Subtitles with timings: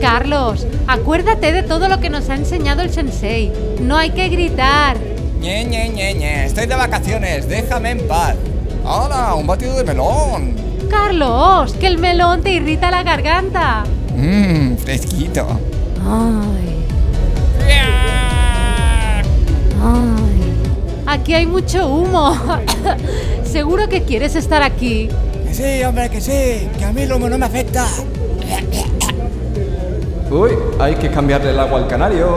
[0.00, 3.50] Carlos, acuérdate de todo lo que nos ha enseñado el sensei.
[3.80, 4.98] No hay que gritar.
[5.40, 8.36] Ñe, Ñe, Ñe, Ñe, estoy de vacaciones, déjame en paz.
[8.84, 9.34] ¡Hala!
[9.34, 10.54] ¡Un batido de melón!
[10.90, 13.84] Carlos, que el melón te irrita la garganta.
[14.14, 15.46] Mmm, fresquito.
[16.06, 16.86] Ay.
[19.82, 20.34] Ay.
[21.06, 22.36] Aquí hay mucho humo.
[23.44, 25.08] Seguro que quieres estar aquí.
[25.56, 27.86] Que sí, hombre, que sí, que a mí el humo no me afecta.
[30.28, 30.50] Uy,
[30.80, 32.34] hay que cambiarle el agua al canario.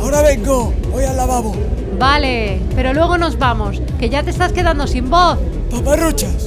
[0.00, 1.52] Ahora vengo, voy al lavabo.
[1.98, 5.36] Vale, pero luego nos vamos, que ya te estás quedando sin voz.
[5.68, 6.46] Paparruchas.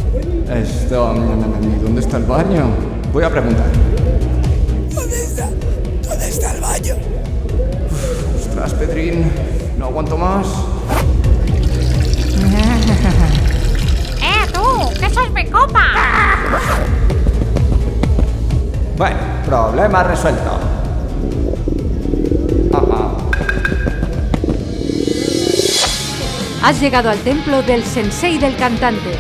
[0.50, 1.14] Esto...
[1.14, 2.70] mm, ¿Dónde está el baño?
[3.12, 3.68] Voy a preguntar.
[4.96, 5.50] ¿Dónde está?
[6.08, 6.96] ¿Dónde está el baño?
[8.40, 9.30] Ostras, Pedrín,
[9.78, 10.48] no aguanto más.
[15.04, 15.10] Tú!
[15.10, 15.84] ¡Que sos mi copa!
[18.98, 20.60] Bueno, problema resuelto.
[26.64, 29.18] Has llegado al templo del sensei del cantante.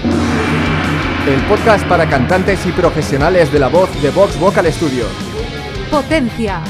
[1.28, 5.06] El podcast para cantantes y profesionales de la voz de Vox Vocal Studio.
[5.92, 6.62] Potencia.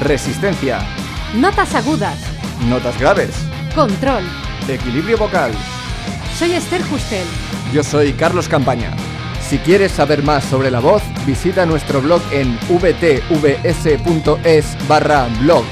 [0.00, 0.78] Resistencia,
[1.34, 2.16] Notas agudas.
[2.68, 3.30] notas graves,
[3.74, 4.22] Control.
[4.68, 5.52] equilibrio vocal.
[6.38, 7.26] Soy Esther Justel.
[7.72, 8.96] Yo soy Carlos Campaña.
[9.40, 14.08] Si quieres saber más sobre la voz, visita nuestro blog en vtvs.es
[14.88, 15.62] barra blog.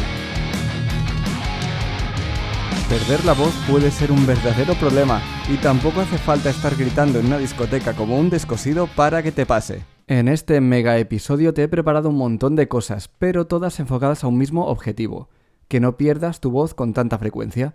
[2.88, 5.20] Perder la voz puede ser un verdadero problema
[5.52, 9.44] y tampoco hace falta estar gritando en una discoteca como un descosido para que te
[9.44, 9.82] pase.
[10.06, 14.28] En este mega episodio te he preparado un montón de cosas, pero todas enfocadas a
[14.28, 15.30] un mismo objetivo,
[15.66, 17.74] que no pierdas tu voz con tanta frecuencia.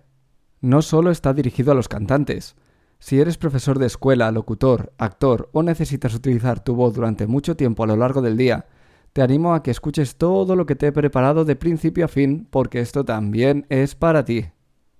[0.61, 2.55] No solo está dirigido a los cantantes,
[3.03, 7.83] si eres profesor de escuela, locutor, actor o necesitas utilizar tu voz durante mucho tiempo
[7.83, 8.65] a lo largo del día,
[9.11, 12.47] te animo a que escuches todo lo que te he preparado de principio a fin,
[12.49, 14.45] porque esto también es para ti.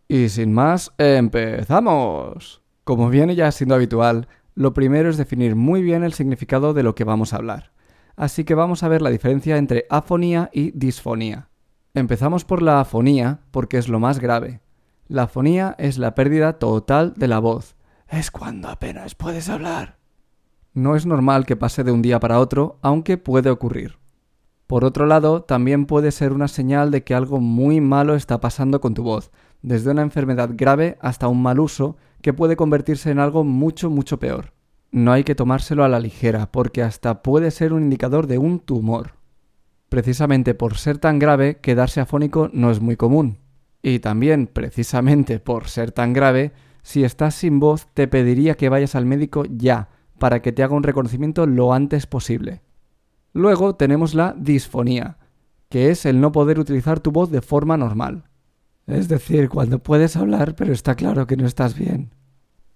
[0.10, 2.62] Y sin más, empezamos.
[2.84, 6.96] Como viene ya siendo habitual, lo primero es definir muy bien el significado de lo
[6.96, 7.72] que vamos a hablar.
[8.18, 11.48] Así que vamos a ver la diferencia entre afonía y disfonía.
[11.94, 14.60] Empezamos por la afonía porque es lo más grave.
[15.08, 17.78] La afonía es la pérdida total de la voz.
[18.14, 19.98] Es cuando apenas puedes hablar.
[20.76, 23.98] No es normal que pase de un día para otro, aunque puede ocurrir.
[24.68, 28.82] Por otro lado, también puede ser una señal de que algo muy malo está pasando
[28.82, 29.32] con tu voz,
[29.64, 34.20] desde una enfermedad grave hasta un mal uso que puede convertirse en algo mucho, mucho
[34.20, 34.54] peor.
[34.92, 38.60] No hay que tomárselo a la ligera, porque hasta puede ser un indicador de un
[38.60, 39.14] tumor.
[39.90, 43.40] Precisamente por ser tan grave, quedarse afónico no es muy común.
[43.82, 46.54] Y también, precisamente por ser tan grave,
[46.84, 49.90] si estás sin voz, te pediría que vayas al médico ya,
[50.20, 52.62] para que te haga un reconocimiento lo antes posible.
[53.34, 55.18] Luego tenemos la disfonía,
[55.70, 58.26] que es el no poder utilizar tu voz de forma normal.
[58.86, 62.14] Es decir, cuando puedes hablar, pero está claro que no estás bien.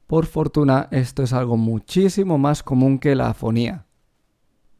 [0.07, 3.85] Por fortuna, esto es algo muchísimo más común que la afonía.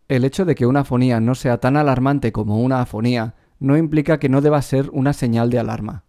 [0.08, 4.20] El hecho de que una afonía no sea tan alarmante como una afonía no implica
[4.20, 6.06] que no deba ser una señal de alarma.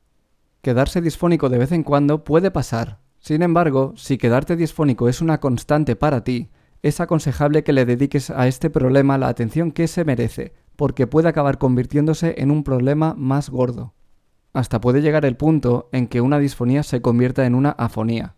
[0.63, 3.01] Quedarse disfónico de vez en cuando puede pasar.
[3.21, 6.51] Sin embargo, si quedarte disfónico es una constante para ti,
[6.83, 11.29] es aconsejable que le dediques a este problema la atención que se merece, porque puede
[11.29, 13.95] acabar convirtiéndose en un problema más gordo.
[14.53, 18.37] Hasta puede llegar el punto en que una disfonía se convierta en una afonía.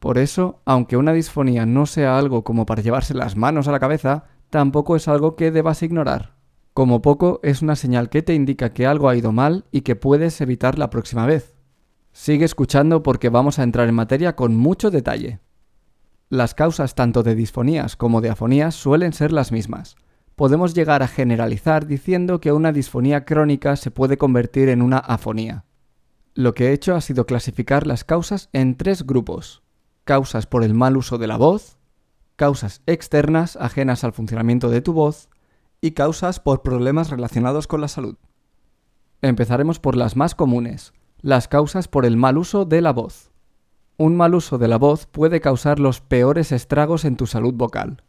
[0.00, 3.80] Por eso, aunque una disfonía no sea algo como para llevarse las manos a la
[3.80, 6.34] cabeza, tampoco es algo que debas ignorar.
[6.72, 9.96] Como poco es una señal que te indica que algo ha ido mal y que
[9.96, 11.59] puedes evitar la próxima vez.
[12.12, 15.40] Sigue escuchando porque vamos a entrar en materia con mucho detalle.
[16.28, 19.96] Las causas tanto de disfonías como de afonías suelen ser las mismas.
[20.36, 25.64] Podemos llegar a generalizar diciendo que una disfonía crónica se puede convertir en una afonía.
[26.34, 29.62] Lo que he hecho ha sido clasificar las causas en tres grupos.
[30.04, 31.78] Causas por el mal uso de la voz,
[32.36, 35.28] causas externas ajenas al funcionamiento de tu voz
[35.80, 38.16] y causas por problemas relacionados con la salud.
[39.22, 43.30] Empezaremos por las más comunes, las causas por el mal uso de la voz.
[43.96, 48.02] Un mal uso de la voz puede causar los peores estragos en tu salud vocal.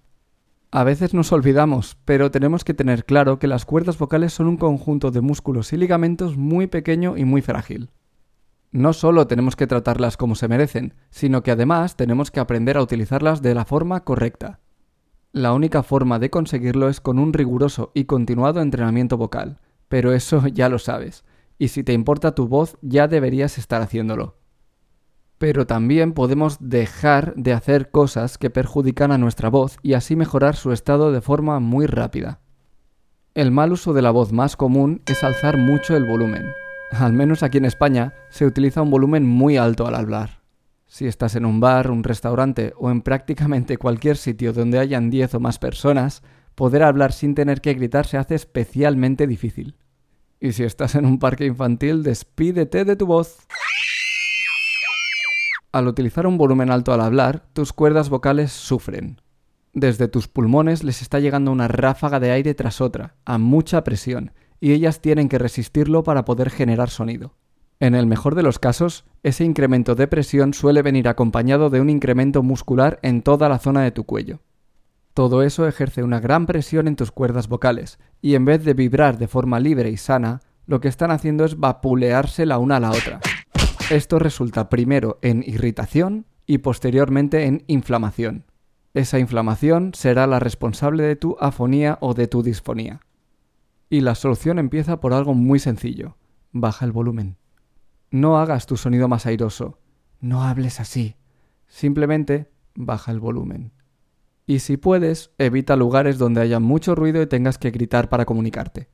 [0.72, 4.56] A veces nos olvidamos, pero tenemos que tener claro que las cuerdas vocales son un
[4.56, 7.90] conjunto de músculos y ligamentos muy pequeño y muy frágil.
[8.72, 12.82] No solo tenemos que tratarlas como se merecen, sino que además tenemos que aprender a
[12.82, 14.62] utilizarlas de la forma correcta.
[15.34, 19.60] La única forma de conseguirlo es con un riguroso y continuado entrenamiento vocal,
[19.90, 21.26] pero eso ya lo sabes,
[21.62, 24.36] y si te importa tu voz ya deberías estar haciéndolo.
[25.38, 30.56] pero también podemos dejar de hacer cosas que perjudican a nuestra voz y así mejorar
[30.56, 32.42] su estado de forma muy rápida.
[33.36, 36.46] El mal uso de la voz más común es alzar mucho el volumen.
[36.92, 40.42] Al menos aquí en España se utiliza un volumen muy alto al hablar.
[40.86, 45.36] Si estás en un bar, un restaurante o en prácticamente cualquier sitio donde hayan 10
[45.36, 46.22] o más personas,
[46.54, 49.76] poder hablar sin tener que gritar se hace especialmente difícil.
[50.44, 53.46] Y si estás en un parque infantil, despídete de tu voz.
[55.72, 59.22] Al utilizar un volumen alto al hablar, tus cuerdas vocales sufren.
[59.74, 64.34] Desde tus pulmones les está llegando una ráfaga de aire tras otra, a mucha presión,
[64.60, 67.36] y ellas tienen que resistirlo para poder generar sonido.
[67.80, 71.90] En el mejor de los casos, ese incremento de presión suele venir acompañado de un
[71.92, 74.40] incremento muscular en toda la zona de tu cuello.
[75.14, 79.18] Todo eso ejerce una gran presión en tus cuerdas vocales, y en vez de vibrar
[79.18, 82.92] de forma libre y sana, lo que están haciendo es vapulearse la una a la
[82.92, 83.20] otra.
[83.90, 88.46] Esto resulta primero en irritación y posteriormente en inflamación.
[88.94, 93.02] Esa inflamación será la responsable de tu afonía o de tu disfonía.
[93.90, 96.16] Y la solución empieza por algo muy sencillo.
[96.54, 97.38] Baja el volumen.
[98.12, 99.80] No hagas tu sonido más airoso.
[100.22, 101.16] No hables así.
[101.68, 103.74] Simplemente baja el volumen.
[104.52, 108.90] Y si puedes, evita lugares donde haya mucho ruido y tengas que gritar para comunicarte.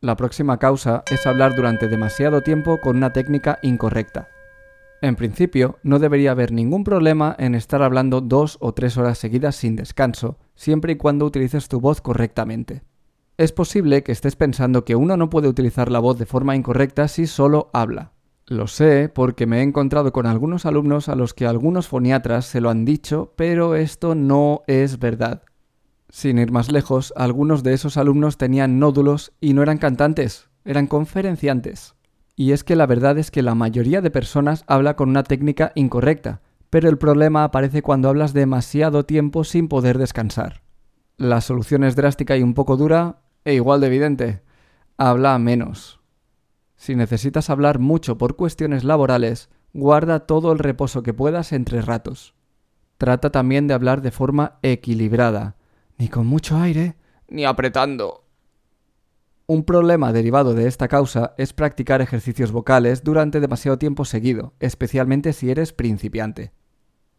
[0.00, 4.28] La próxima causa es hablar durante demasiado tiempo con una técnica incorrecta.
[5.02, 9.56] En principio, no debería haber ningún problema en estar hablando dos o tres horas seguidas
[9.56, 12.82] sin descanso, siempre y cuando utilices tu voz correctamente.
[13.36, 17.08] Es posible que estés pensando que uno no puede utilizar la voz de forma incorrecta
[17.08, 18.11] si solo habla.
[18.46, 22.60] Lo sé porque me he encontrado con algunos alumnos a los que algunos foniatras se
[22.60, 25.42] lo han dicho, pero esto no es verdad.
[26.08, 30.86] Sin ir más lejos, algunos de esos alumnos tenían nódulos y no eran cantantes, eran
[30.86, 31.94] conferenciantes.
[32.36, 35.72] Y es que la verdad es que la mayoría de personas habla con una técnica
[35.74, 40.62] incorrecta, pero el problema aparece cuando hablas demasiado tiempo sin poder descansar.
[41.16, 44.42] La solución es drástica y un poco dura, e igual de evidente.
[44.98, 46.01] Habla menos.
[46.82, 52.34] Si necesitas hablar mucho por cuestiones laborales, guarda todo el reposo que puedas entre ratos.
[52.98, 55.54] Trata también de hablar de forma equilibrada,
[55.96, 56.96] ni con mucho aire,
[57.28, 58.24] ni apretando.
[59.46, 65.32] Un problema derivado de esta causa es practicar ejercicios vocales durante demasiado tiempo seguido, especialmente
[65.34, 66.50] si eres principiante.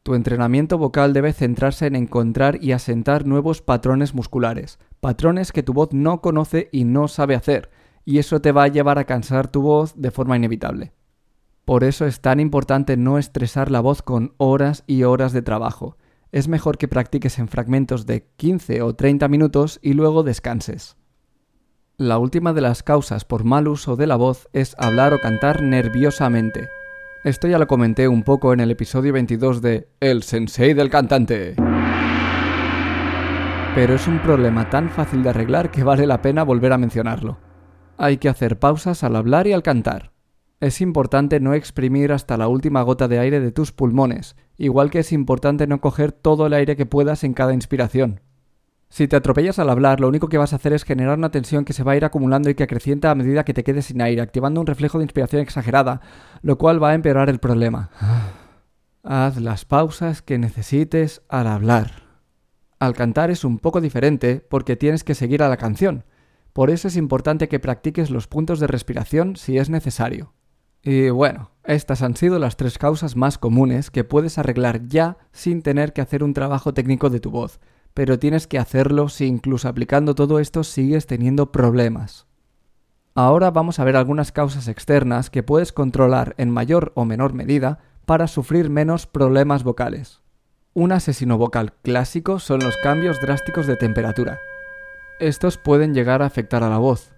[0.03, 5.71] Tu entrenamiento vocal debe centrarse en encontrar y asentar nuevos patrones musculares, patrones que tu
[5.71, 7.69] voz no conoce y no sabe hacer,
[8.05, 10.93] y eso te va a llevar a cansar tu voz de forma inevitable.
[11.65, 15.97] Por eso es tan importante no estresar la voz con horas y horas de trabajo,
[16.33, 20.97] es mejor que practiques en fragmentos de 15 o 30 minutos y luego descanses.
[21.95, 25.61] La última de las causas por mal uso de la voz es hablar o cantar
[25.61, 26.69] nerviosamente.
[27.23, 31.55] Esto ya lo comenté un poco en el episodio 22 de El Sensei del Cantante.
[33.75, 37.37] Pero es un problema tan fácil de arreglar que vale la pena volver a mencionarlo.
[37.97, 40.11] Hay que hacer pausas al hablar y al cantar.
[40.59, 44.99] Es importante no exprimir hasta la última gota de aire de tus pulmones, igual que
[44.99, 48.21] es importante no coger todo el aire que puedas en cada inspiración.
[48.89, 51.65] Si te atropellas al hablar, lo único que vas a hacer es generar una tensión
[51.65, 54.01] que se va a ir acumulando y que acrecienta a medida que te quedes sin
[54.01, 55.99] aire, activando un reflejo de inspiración exagerada,
[56.43, 57.89] lo cual va a empeorar el problema.
[59.03, 62.03] Haz las pausas que necesites al hablar.
[62.79, 66.05] Al cantar es un poco diferente porque tienes que seguir a la canción.
[66.53, 70.33] Por eso es importante que practiques los puntos de respiración si es necesario.
[70.83, 75.61] Y bueno, estas han sido las tres causas más comunes que puedes arreglar ya sin
[75.61, 77.59] tener que hacer un trabajo técnico de tu voz,
[77.93, 82.27] pero tienes que hacerlo si incluso aplicando todo esto sigues teniendo problemas.
[83.15, 87.79] Ahora vamos a ver algunas causas externas que puedes controlar en mayor o menor medida
[88.05, 90.21] para sufrir menos problemas vocales.
[90.73, 94.39] Un asesino vocal clásico son los cambios drásticos de temperatura.
[95.19, 97.13] Estos pueden llegar a afectar a la voz,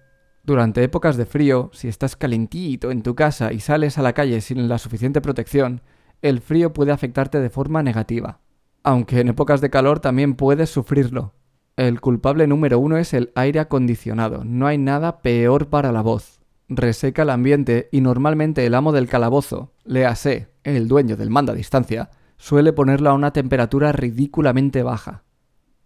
[0.46, 4.40] durante épocas de frío, si estás calentito en tu casa y sales a la calle
[4.40, 5.80] sin la suficiente protección,
[6.22, 8.38] el frío puede afectarte de forma negativa.
[8.84, 11.34] Aunque en épocas de calor también puedes sufrirlo.
[11.74, 14.44] El culpable número uno es el aire acondicionado.
[14.44, 16.40] No hay nada peor para la voz.
[16.68, 21.56] Reseca el ambiente y normalmente el amo del calabozo, léase, el dueño del mando a
[21.56, 25.24] distancia, suele ponerlo a una temperatura ridículamente baja.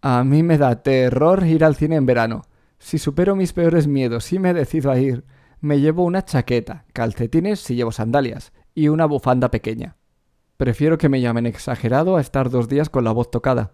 [0.02, 2.42] A mí me da terror ir al cine en verano.
[2.78, 5.24] Si supero mis peores miedos y me decido a ir,
[5.60, 9.96] me llevo una chaqueta, calcetines si llevo sandalias y una bufanda pequeña.
[10.56, 13.72] Prefiero que me llamen exagerado a estar dos días con la voz tocada.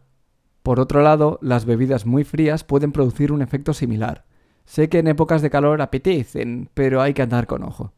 [0.65, 4.25] Por otro lado, las bebidas muy frías pueden producir un efecto similar.
[4.65, 7.93] Sé que en épocas de calor apetecen, pero hay que andar con ojo.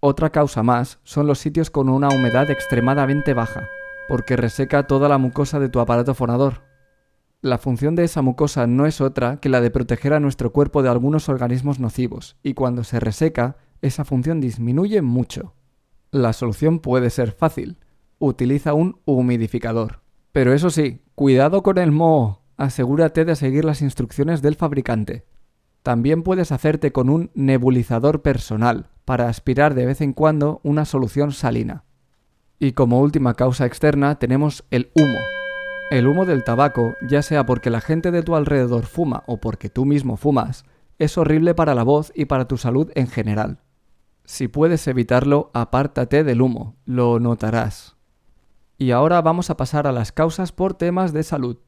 [0.00, 3.68] Otra causa más son los sitios con una humedad extremadamente baja,
[4.08, 6.73] porque reseca toda la mucosa de tu aparato fonador.
[7.44, 10.82] La función de esa mucosa no es otra que la de proteger a nuestro cuerpo
[10.82, 15.52] de algunos organismos nocivos, y cuando se reseca, esa función disminuye mucho.
[16.10, 17.76] La solución puede ser fácil.
[18.18, 20.00] Utiliza un humidificador.
[20.32, 22.40] Pero eso sí, cuidado con el moho.
[22.56, 25.26] Asegúrate de seguir las instrucciones del fabricante.
[25.82, 31.30] También puedes hacerte con un nebulizador personal para aspirar de vez en cuando una solución
[31.32, 31.84] salina.
[32.58, 35.18] Y como última causa externa tenemos el humo.
[35.90, 39.68] El humo del tabaco, ya sea porque la gente de tu alrededor fuma o porque
[39.68, 40.64] tú mismo fumas,
[40.98, 43.60] es horrible para la voz y para tu salud en general.
[44.24, 47.96] Si puedes evitarlo, apártate del humo, lo notarás.
[48.78, 51.58] Y ahora vamos a pasar a las causas por temas de salud.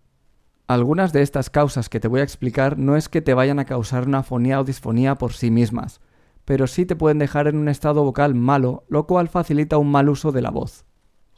[0.67, 3.67] Algunas de estas causas que te voy a explicar no es que te vayan a
[3.67, 6.01] causar una fonía o disfonía por sí mismas,
[6.47, 10.09] pero sí te pueden dejar en un estado vocal malo, lo cual facilita un mal
[10.09, 10.87] uso de la voz.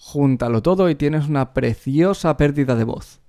[0.00, 3.20] Júntalo todo y tienes una preciosa pérdida de voz.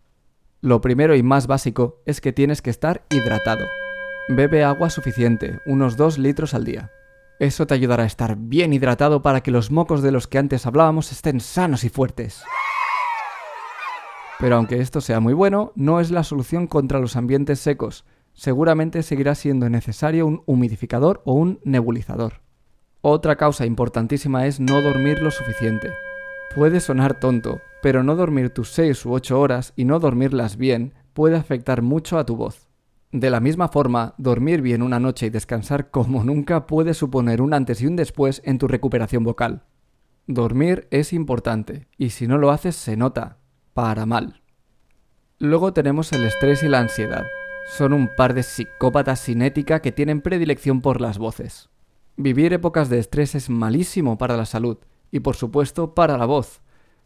[0.62, 3.66] Lo primero y más básico es que tienes que estar hidratado.
[4.30, 6.92] Bebe agua suficiente, unos 2 litros al día.
[7.40, 10.68] Eso te ayudará a estar bien hidratado para que los mocos de los que antes
[10.68, 12.44] hablábamos estén sanos y fuertes.
[14.38, 18.06] Pero aunque esto sea muy bueno, no es la solución contra los ambientes secos.
[18.34, 22.42] Seguramente seguirá siendo necesario un humidificador o un nebulizador.
[23.02, 25.90] Otra causa importantísima es no dormir lo suficiente.
[26.56, 30.94] Puede sonar tonto, pero no dormir tus 6 u 8 horas y no dormirlas bien
[31.14, 32.68] puede afectar mucho a tu voz.
[33.12, 37.54] De la misma forma, dormir bien una noche y descansar como nunca puede suponer un
[37.54, 39.64] antes y un después en tu recuperación vocal.
[40.26, 43.38] Dormir es importante, y si no lo haces se nota,
[43.74, 44.42] para mal.
[45.38, 47.26] Luego tenemos el estrés y la ansiedad.
[47.78, 51.70] Son un par de psicópatas sin ética que tienen predilección por las voces.
[52.18, 54.80] Vivir épocas de estrés es malísimo para la salud
[55.12, 56.62] y por supuesto para la voz.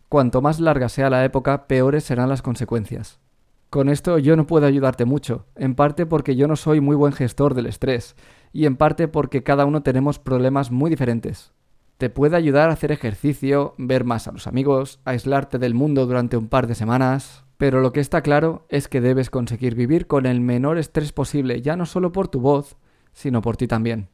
[0.09, 3.19] Cuanto más larga sea la época, peores serán las consecuencias.
[3.69, 7.13] Con esto yo no puedo ayudarte mucho, en parte porque yo no soy muy buen
[7.13, 8.15] gestor del estrés,
[8.51, 11.53] y en parte porque cada uno tenemos problemas muy diferentes.
[11.97, 16.37] Te puede ayudar a hacer ejercicio, ver más a los amigos, aislarte del mundo durante
[16.37, 20.25] un par de semanas, pero lo que está claro es que debes conseguir vivir con
[20.25, 22.77] el menor estrés posible, ya no solo por tu voz,
[23.13, 24.09] sino por ti también.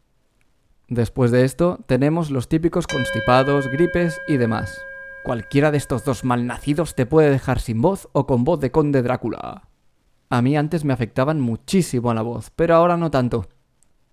[0.89, 4.81] Después de esto, tenemos los típicos constipados, gripes y demás.
[5.23, 9.03] Cualquiera de estos dos malnacidos te puede dejar sin voz o con voz de conde
[9.03, 9.69] Drácula.
[10.29, 13.47] A mí antes me afectaban muchísimo a la voz, pero ahora no tanto.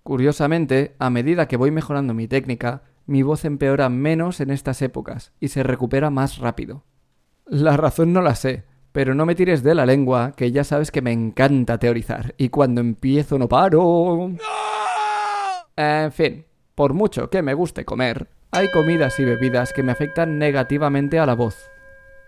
[0.03, 5.31] Curiosamente, a medida que voy mejorando mi técnica, mi voz empeora menos en estas épocas
[5.39, 6.83] y se recupera más rápido.
[7.45, 10.91] La razón no la sé, pero no me tires de la lengua, que ya sabes
[10.91, 14.31] que me encanta teorizar, y cuando empiezo no paro.
[15.75, 16.46] En fin,
[16.77, 21.25] por mucho que me guste comer, hay comidas y bebidas que me afectan negativamente a
[21.25, 21.71] la voz.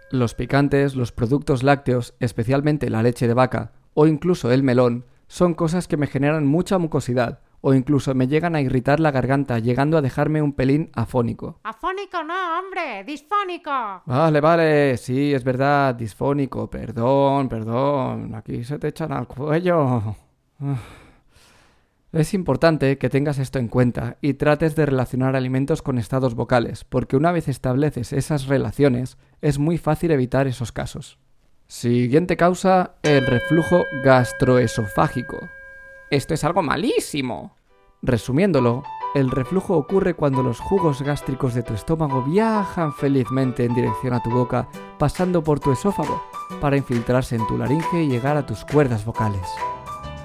[0.09, 5.53] Los picantes, los productos lácteos, especialmente la leche de vaca, o incluso el melón, son
[5.53, 9.99] cosas que me generan mucha mucosidad, o incluso me llegan a irritar la garganta, llegando
[9.99, 11.59] a dejarme un pelín afónico.
[11.63, 14.01] Afónico no, hombre, disfónico.
[14.07, 20.15] Vale, vale, sí, es verdad, disfónico, perdón, perdón, aquí se te echan al cuello.
[22.11, 26.83] Es importante que tengas esto en cuenta y trates de relacionar alimentos con estados vocales,
[26.83, 31.19] porque una vez estableces esas relaciones, es muy fácil evitar esos casos.
[31.67, 35.37] Siguiente causa, el reflujo gastroesofágico.
[36.09, 37.55] Esto es algo malísimo.
[38.01, 38.81] Resumiéndolo,
[39.13, 44.23] el reflujo ocurre cuando los jugos gástricos de tu estómago viajan felizmente en dirección a
[44.23, 46.23] tu boca, pasando por tu esófago,
[46.59, 49.45] para infiltrarse en tu laringe y llegar a tus cuerdas vocales.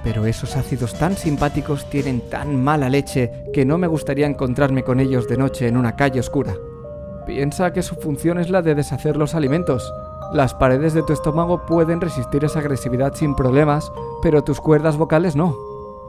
[0.04, 5.00] Pero esos ácidos tan simpáticos tienen tan mala leche que no me gustaría encontrarme con
[5.00, 6.54] ellos de noche en una calle oscura.
[7.26, 9.92] Piensa que su función es la de deshacer los alimentos.
[10.32, 13.90] Las paredes de tu estómago pueden resistir esa agresividad sin problemas,
[14.23, 15.56] pero tus cuerdas vocales no.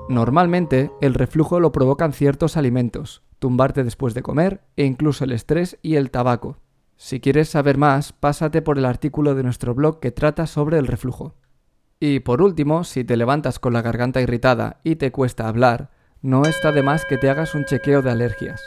[0.10, 5.78] Normalmente, el reflujo lo provocan ciertos alimentos, tumbarte después de comer e incluso el estrés
[5.82, 6.58] y el tabaco.
[6.98, 10.88] Si quieres saber más, pásate por el artículo de nuestro blog que trata sobre el
[10.88, 11.34] reflujo.
[12.00, 16.44] Y por último, si te levantas con la garganta irritada y te cuesta hablar, no
[16.44, 18.62] está de más que te hagas un chequeo de alergias.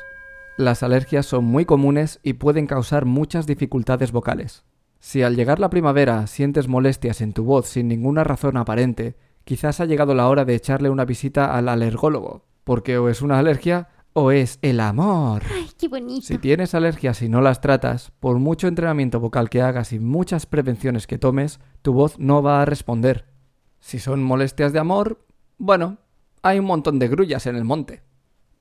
[0.57, 4.65] Las alergias son muy comunes y pueden causar muchas dificultades vocales.
[5.01, 9.81] Si al llegar la primavera sientes molestias en tu voz sin ninguna razón aparente, quizás
[9.81, 13.89] ha llegado la hora de echarle una visita al alergólogo, porque o es una alergia
[14.13, 15.43] o es el amor.
[15.53, 16.27] Ay, qué bonito.
[16.27, 20.47] Si tienes alergias y no las tratas, por mucho entrenamiento vocal que hagas y muchas
[20.47, 23.27] prevenciones que tomes, tu voz no va a responder.
[23.81, 25.25] Si son molestias de amor,
[25.59, 25.99] bueno,
[26.43, 28.03] hay un montón de grullas en el monte,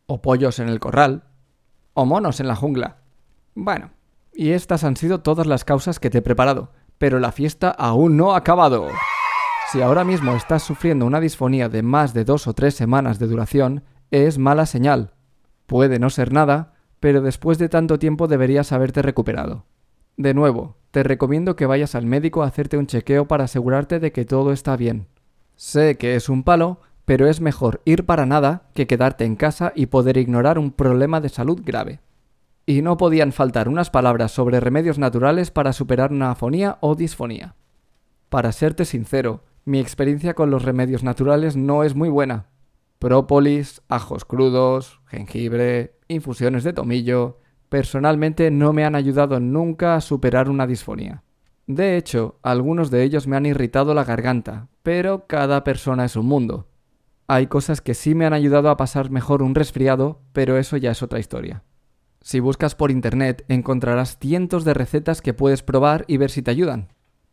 [0.06, 1.24] o pollos en el corral,
[1.94, 2.98] o monos en la jungla.
[3.56, 3.92] Bueno,
[4.34, 8.18] y estas han sido todas las causas que te he preparado, pero la fiesta aún
[8.18, 8.88] no ha acabado.
[9.72, 13.28] Si ahora mismo estás sufriendo una disfonía de más de dos o tres semanas de
[13.28, 15.14] duración, es mala señal.
[15.68, 19.66] Puede no ser nada, pero después de tanto tiempo deberías haberte recuperado.
[20.16, 24.12] De nuevo, te recomiendo que vayas al médico a hacerte un chequeo para asegurarte de
[24.12, 25.08] que todo está bien.
[25.56, 29.74] Sé que es un palo, pero es mejor ir para nada que quedarte en casa
[29.76, 32.00] y poder ignorar un problema de salud grave.
[32.66, 37.56] Y no podían faltar unas palabras sobre remedios naturales para superar una afonía o disfonía.
[38.30, 42.48] Para serte sincero, mi experiencia con los remedios naturales no es muy buena.
[43.00, 47.40] Própolis, ajos crudos, jengibre, infusiones de tomillo,
[47.70, 51.24] personalmente no me han ayudado nunca a superar una disfonía.
[51.68, 56.26] De hecho, algunos de ellos me han irritado la garganta, pero cada persona es un
[56.26, 56.68] mundo.
[57.28, 60.92] Hay cosas que sí me han ayudado a pasar mejor un resfriado, pero eso ya
[60.92, 61.64] es otra historia.
[62.22, 66.52] Si buscas por internet encontrarás cientos de recetas que puedes probar y ver si te
[66.52, 66.88] ayudan.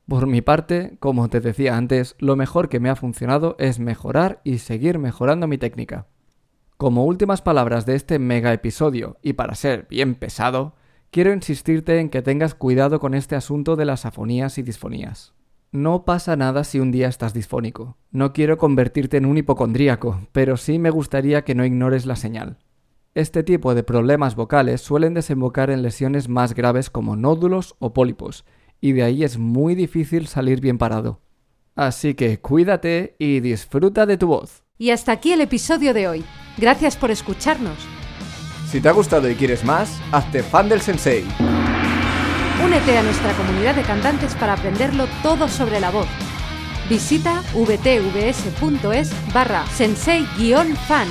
[0.08, 4.40] Por mi parte, como te decía antes, lo mejor que me ha funcionado es mejorar
[4.44, 6.08] y seguir mejorando mi técnica.
[6.76, 10.74] Como últimas palabras de este mega episodio, y para ser bien pesado,
[11.10, 15.32] quiero insistirte en que tengas cuidado con este asunto de las afonías y disfonías.
[15.72, 17.96] No pasa nada si un día estás disfónico.
[18.10, 22.58] No quiero convertirte en un hipocondríaco, pero sí me gustaría que no ignores la señal.
[23.14, 28.44] Este tipo de problemas vocales suelen desembocar en lesiones más graves como nódulos o pólipos,
[28.84, 31.22] y de ahí es muy difícil salir bien parado.
[31.74, 34.62] Así que cuídate y disfruta de tu voz.
[34.76, 36.24] Y hasta aquí el episodio de hoy.
[36.58, 37.78] Gracias por escucharnos.
[38.70, 41.24] Si te ha gustado y quieres más, hazte fan del sensei.
[42.62, 46.08] Únete a nuestra comunidad de cantantes para aprenderlo todo sobre la voz.
[46.90, 51.08] Visita vtvs.es barra sensei-fan